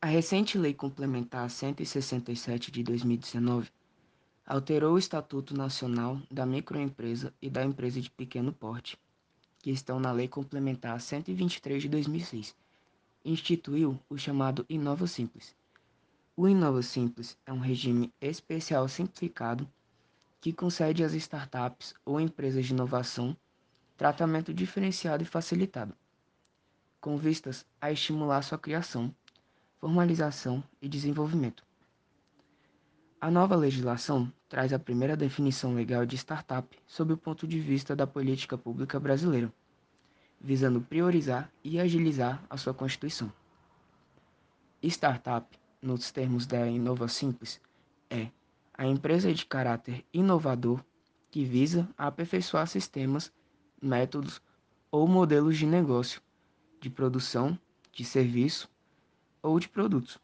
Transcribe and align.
A 0.00 0.06
recente 0.06 0.56
Lei 0.56 0.72
Complementar 0.72 1.50
167 1.50 2.70
de 2.70 2.84
2019 2.84 3.68
alterou 4.46 4.94
o 4.94 4.98
Estatuto 4.98 5.56
Nacional 5.56 6.22
da 6.30 6.46
Microempresa 6.46 7.34
e 7.42 7.50
da 7.50 7.64
Empresa 7.64 8.00
de 8.00 8.08
Pequeno 8.08 8.52
Porte, 8.52 8.96
que 9.58 9.72
estão 9.72 9.98
na 9.98 10.12
Lei 10.12 10.28
Complementar 10.28 11.00
123 11.00 11.82
de 11.82 11.88
2006, 11.88 12.54
e 13.24 13.32
instituiu 13.32 13.98
o 14.08 14.16
chamado 14.16 14.64
Inova 14.68 15.08
Simples. 15.08 15.52
O 16.36 16.48
Inova 16.48 16.80
Simples 16.80 17.36
é 17.44 17.52
um 17.52 17.58
regime 17.58 18.14
especial 18.20 18.86
simplificado 18.86 19.68
que 20.40 20.52
concede 20.52 21.02
às 21.02 21.12
startups 21.12 21.92
ou 22.04 22.20
empresas 22.20 22.66
de 22.66 22.72
inovação 22.72 23.36
tratamento 23.96 24.54
diferenciado 24.54 25.24
e 25.24 25.26
facilitado, 25.26 25.92
com 27.00 27.16
vistas 27.16 27.66
a 27.80 27.90
estimular 27.90 28.42
sua 28.42 28.58
criação 28.58 29.12
formalização 29.78 30.62
e 30.82 30.88
desenvolvimento. 30.88 31.64
A 33.20 33.30
nova 33.30 33.54
legislação 33.54 34.32
traz 34.48 34.72
a 34.72 34.78
primeira 34.78 35.16
definição 35.16 35.74
legal 35.74 36.04
de 36.04 36.16
startup 36.16 36.76
sob 36.86 37.12
o 37.12 37.16
ponto 37.16 37.46
de 37.46 37.60
vista 37.60 37.94
da 37.94 38.06
política 38.06 38.58
pública 38.58 38.98
brasileira, 38.98 39.52
visando 40.40 40.80
priorizar 40.80 41.50
e 41.62 41.78
agilizar 41.78 42.42
a 42.50 42.56
sua 42.56 42.74
constituição. 42.74 43.32
Startup, 44.82 45.46
nos 45.80 46.10
termos 46.10 46.46
da 46.46 46.66
Inova 46.66 47.08
Simples, 47.08 47.60
é 48.10 48.28
a 48.74 48.86
empresa 48.86 49.32
de 49.32 49.46
caráter 49.46 50.04
inovador 50.12 50.84
que 51.30 51.44
visa 51.44 51.88
aperfeiçoar 51.96 52.66
sistemas, 52.66 53.32
métodos 53.80 54.40
ou 54.90 55.06
modelos 55.06 55.56
de 55.56 55.66
negócio, 55.66 56.20
de 56.80 56.88
produção, 56.88 57.58
de 57.92 58.04
serviço 58.04 58.68
ou 59.42 59.58
de 59.58 59.68
produtos, 59.68 60.18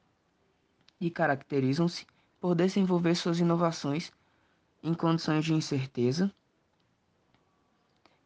e 1.01 1.11
caracterizam-se 1.11 2.07
por 2.41 2.55
desenvolver 2.55 3.15
suas 3.15 3.41
inovações 3.41 4.13
em 4.83 4.93
condições 4.93 5.45
de 5.45 5.55
incerteza 5.55 6.33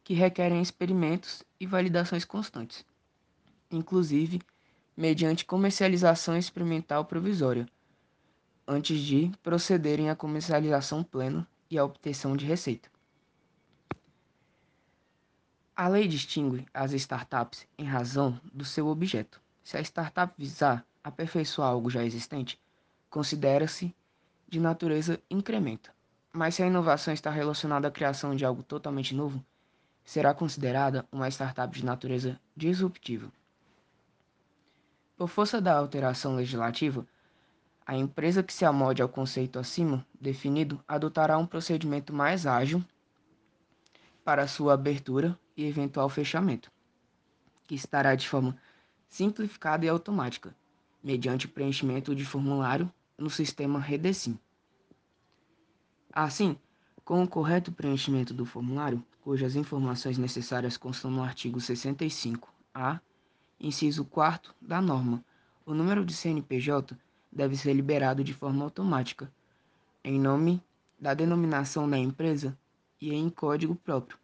que 0.03 0.13
requerem 0.13 0.61
experimentos 0.61 1.43
e 1.59 1.65
validações 1.65 2.25
constantes, 2.25 2.85
inclusive 3.71 4.41
mediante 4.97 5.45
comercialização 5.45 6.35
experimental 6.35 7.05
provisória, 7.05 7.65
antes 8.67 8.99
de 8.99 9.31
procederem 9.41 10.09
à 10.09 10.15
comercialização 10.15 11.03
plena 11.03 11.47
e 11.69 11.77
à 11.77 11.85
obtenção 11.85 12.35
de 12.35 12.45
receita. 12.45 12.89
A 15.75 15.87
lei 15.87 16.07
distingue 16.07 16.65
as 16.73 16.91
startups 16.91 17.65
em 17.77 17.85
razão 17.85 18.37
do 18.51 18.65
seu 18.65 18.87
objeto. 18.87 19.41
Se 19.69 19.77
a 19.77 19.81
startup 19.81 20.33
visar 20.35 20.83
aperfeiçoar 21.03 21.69
algo 21.69 21.91
já 21.91 22.03
existente, 22.03 22.59
considera-se 23.07 23.95
de 24.47 24.59
natureza 24.59 25.21
incrementa. 25.29 25.93
Mas 26.33 26.55
se 26.55 26.63
a 26.63 26.65
inovação 26.65 27.13
está 27.13 27.29
relacionada 27.29 27.87
à 27.87 27.91
criação 27.91 28.35
de 28.35 28.43
algo 28.43 28.63
totalmente 28.63 29.13
novo, 29.13 29.45
será 30.03 30.33
considerada 30.33 31.05
uma 31.11 31.29
startup 31.29 31.71
de 31.71 31.85
natureza 31.85 32.39
disruptiva. 32.57 33.31
Por 35.15 35.27
força 35.27 35.61
da 35.61 35.77
alteração 35.77 36.35
legislativa, 36.35 37.05
a 37.85 37.95
empresa 37.95 38.41
que 38.41 38.51
se 38.51 38.65
amode 38.65 39.03
ao 39.03 39.07
conceito 39.07 39.59
acima 39.59 40.03
definido 40.19 40.83
adotará 40.87 41.37
um 41.37 41.45
procedimento 41.45 42.11
mais 42.11 42.47
ágil 42.47 42.83
para 44.25 44.47
sua 44.47 44.73
abertura 44.73 45.37
e 45.55 45.63
eventual 45.63 46.09
fechamento, 46.09 46.71
que 47.67 47.75
estará 47.75 48.15
de 48.15 48.27
forma 48.27 48.57
simplificada 49.09 49.85
e 49.85 49.89
automática, 49.89 50.55
mediante 51.03 51.47
preenchimento 51.47 52.15
de 52.15 52.23
formulário 52.23 52.89
no 53.17 53.29
sistema 53.29 53.79
Redecim. 53.79 54.39
Assim, 56.13 56.55
com 57.03 57.23
o 57.23 57.27
correto 57.27 57.71
preenchimento 57.71 58.33
do 58.33 58.45
formulário, 58.45 59.03
cujas 59.21 59.55
informações 59.55 60.17
necessárias 60.17 60.77
constam 60.77 61.09
no 61.11 61.23
artigo 61.23 61.59
65-A, 61.59 63.01
inciso 63.59 64.05
4 64.05 64.53
da 64.61 64.79
norma, 64.79 65.23
o 65.65 65.73
número 65.73 66.05
de 66.05 66.13
CNPJ 66.13 66.95
deve 67.31 67.57
ser 67.57 67.73
liberado 67.73 68.23
de 68.23 68.33
forma 68.33 68.63
automática, 68.63 69.31
em 70.03 70.19
nome 70.19 70.61
da 70.99 71.13
denominação 71.13 71.89
da 71.89 71.97
empresa 71.97 72.57
e 73.01 73.13
em 73.13 73.29
código 73.29 73.75
próprio. 73.75 74.17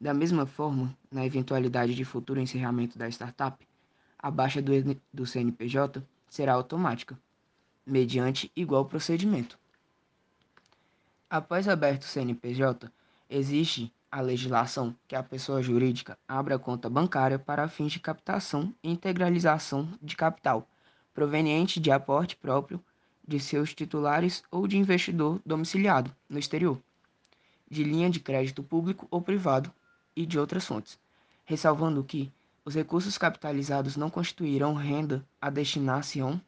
Da 0.00 0.14
mesma 0.14 0.46
forma, 0.46 0.96
na 1.10 1.26
eventualidade 1.26 1.94
de 1.94 2.04
futuro 2.04 2.40
encerramento 2.40 2.98
da 2.98 3.08
startup, 3.08 3.66
a 4.22 4.30
baixa 4.30 4.60
do, 4.60 4.72
do 5.12 5.26
CNPJ 5.26 6.02
será 6.28 6.52
automática, 6.52 7.18
mediante 7.86 8.52
igual 8.54 8.84
procedimento. 8.84 9.58
Após 11.28 11.68
aberto 11.68 12.02
o 12.02 12.06
CNPJ, 12.06 12.90
existe 13.28 13.92
a 14.10 14.20
legislação 14.20 14.94
que 15.06 15.14
a 15.14 15.22
pessoa 15.22 15.62
jurídica 15.62 16.18
abra 16.26 16.58
conta 16.58 16.90
bancária 16.90 17.38
para 17.38 17.68
fins 17.68 17.92
de 17.92 18.00
captação 18.00 18.74
e 18.82 18.90
integralização 18.90 19.88
de 20.02 20.16
capital 20.16 20.68
proveniente 21.14 21.80
de 21.80 21.90
aporte 21.90 22.36
próprio 22.36 22.82
de 23.26 23.38
seus 23.38 23.74
titulares 23.74 24.42
ou 24.50 24.66
de 24.66 24.76
investidor 24.76 25.40
domiciliado 25.46 26.14
no 26.28 26.38
exterior, 26.38 26.80
de 27.70 27.84
linha 27.84 28.10
de 28.10 28.18
crédito 28.18 28.62
público 28.62 29.06
ou 29.10 29.22
privado 29.22 29.72
e 30.16 30.26
de 30.26 30.38
outras 30.38 30.66
fontes, 30.66 30.98
ressalvando 31.44 32.02
que 32.02 32.32
os 32.70 32.74
recursos 32.76 33.18
capitalizados 33.18 33.96
não 33.96 34.08
constituirão 34.08 34.74
renda 34.74 35.26
a 35.40 35.50
destinação 35.50 36.40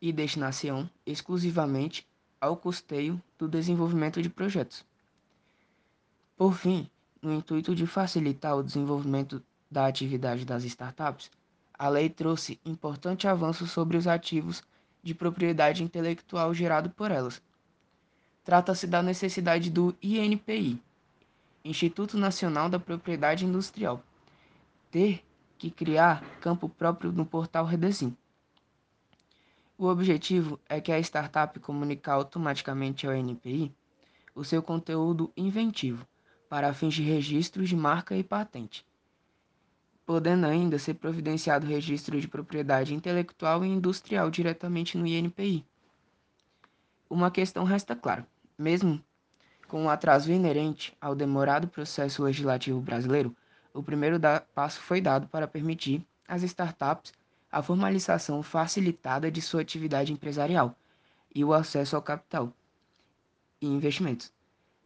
e 0.00 0.12
destinação 0.12 0.88
exclusivamente 1.04 2.06
ao 2.40 2.56
custeio 2.56 3.20
do 3.36 3.48
desenvolvimento 3.48 4.22
de 4.22 4.30
projetos. 4.30 4.84
Por 6.36 6.54
fim, 6.54 6.88
no 7.20 7.34
intuito 7.34 7.74
de 7.74 7.84
facilitar 7.84 8.56
o 8.56 8.62
desenvolvimento 8.62 9.42
da 9.68 9.88
atividade 9.88 10.44
das 10.44 10.62
startups, 10.62 11.32
a 11.76 11.88
lei 11.88 12.08
trouxe 12.08 12.60
importante 12.64 13.26
avanço 13.26 13.66
sobre 13.66 13.96
os 13.96 14.06
ativos 14.06 14.62
de 15.02 15.16
propriedade 15.16 15.82
intelectual 15.82 16.54
gerado 16.54 16.90
por 16.90 17.10
elas. 17.10 17.42
Trata-se 18.44 18.86
da 18.86 19.02
necessidade 19.02 19.68
do 19.68 19.96
INPI, 20.00 20.80
Instituto 21.64 22.16
Nacional 22.16 22.68
da 22.68 22.78
Propriedade 22.78 23.44
Industrial, 23.44 24.00
ter 24.90 25.24
que 25.56 25.70
criar 25.70 26.24
campo 26.40 26.68
próprio 26.68 27.12
no 27.12 27.24
portal 27.24 27.64
Redesim. 27.64 28.16
O 29.78 29.86
objetivo 29.86 30.58
é 30.68 30.80
que 30.80 30.92
a 30.92 30.98
startup 30.98 31.58
comunique 31.60 32.10
automaticamente 32.10 33.06
ao 33.06 33.14
NPI 33.14 33.74
o 34.34 34.44
seu 34.44 34.62
conteúdo 34.62 35.32
inventivo 35.36 36.06
para 36.48 36.74
fins 36.74 36.94
de 36.94 37.02
registro 37.02 37.64
de 37.64 37.76
marca 37.76 38.16
e 38.16 38.24
patente, 38.24 38.84
podendo 40.04 40.46
ainda 40.46 40.78
ser 40.78 40.94
providenciado 40.94 41.66
registro 41.66 42.20
de 42.20 42.26
propriedade 42.26 42.94
intelectual 42.94 43.64
e 43.64 43.68
industrial 43.68 44.30
diretamente 44.30 44.98
no 44.98 45.06
INPI. 45.06 45.64
Uma 47.08 47.30
questão 47.30 47.64
resta 47.64 47.94
clara, 47.94 48.26
mesmo 48.58 49.02
com 49.68 49.86
o 49.86 49.88
atraso 49.88 50.32
inerente 50.32 50.96
ao 51.00 51.14
demorado 51.14 51.68
processo 51.68 52.24
legislativo 52.24 52.80
brasileiro, 52.80 53.34
o 53.72 53.82
primeiro 53.82 54.18
passo 54.54 54.80
foi 54.80 55.00
dado 55.00 55.28
para 55.28 55.48
permitir 55.48 56.04
às 56.26 56.42
startups 56.42 57.12
a 57.50 57.62
formalização 57.62 58.42
facilitada 58.42 59.30
de 59.30 59.42
sua 59.42 59.60
atividade 59.60 60.12
empresarial 60.12 60.76
e 61.34 61.44
o 61.44 61.52
acesso 61.52 61.96
ao 61.96 62.02
capital 62.02 62.52
e 63.60 63.66
investimentos, 63.66 64.32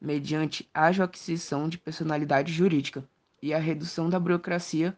mediante 0.01 0.69
a 0.73 0.89
aquisição 0.89 1.69
de 1.69 1.79
personalidade 1.79 2.53
jurídica 2.53 3.05
e 3.43 3.53
a 3.53 3.59
redução 3.59 4.09
da 4.09 4.19
burocracia 4.19 4.97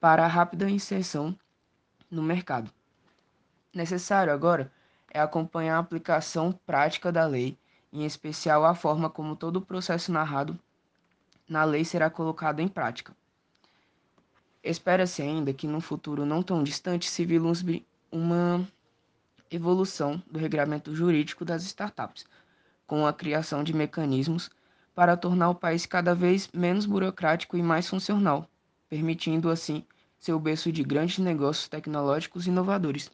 para 0.00 0.24
a 0.24 0.28
rápida 0.28 0.70
inserção 0.70 1.36
no 2.10 2.22
mercado. 2.22 2.72
Necessário 3.74 4.32
agora 4.32 4.72
é 5.10 5.20
acompanhar 5.20 5.76
a 5.76 5.80
aplicação 5.80 6.52
prática 6.66 7.12
da 7.12 7.26
lei, 7.26 7.58
em 7.92 8.04
especial 8.04 8.64
a 8.64 8.74
forma 8.74 9.10
como 9.10 9.36
todo 9.36 9.56
o 9.56 9.60
processo 9.60 10.12
narrado 10.12 10.58
na 11.50 11.64
lei 11.64 11.84
será 11.84 12.08
colocado 12.08 12.60
em 12.60 12.68
prática. 12.68 13.12
Espera-se 14.62 15.20
ainda 15.20 15.52
que 15.52 15.66
num 15.66 15.80
futuro 15.80 16.24
não 16.24 16.44
tão 16.44 16.62
distante 16.62 17.10
se 17.10 17.24
vislumbre 17.24 17.84
uma 18.12 18.64
evolução 19.50 20.22
do 20.30 20.38
regramento 20.38 20.94
jurídico 20.94 21.44
das 21.44 21.64
startups, 21.64 22.24
com 22.86 23.04
a 23.04 23.12
criação 23.12 23.64
de 23.64 23.74
mecanismos 23.74 24.48
para 24.94 25.16
tornar 25.16 25.50
o 25.50 25.54
país 25.54 25.86
cada 25.86 26.14
vez 26.14 26.48
menos 26.54 26.86
burocrático 26.86 27.56
e 27.56 27.62
mais 27.62 27.88
funcional, 27.88 28.48
permitindo 28.88 29.50
assim 29.50 29.84
ser 30.20 30.34
o 30.34 30.38
berço 30.38 30.70
de 30.70 30.84
grandes 30.84 31.18
negócios 31.18 31.66
tecnológicos 31.66 32.46
inovadores. 32.46 33.10